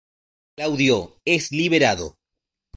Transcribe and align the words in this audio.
Claudio 0.57 1.19
es 1.25 1.51
liberado. 1.51 2.15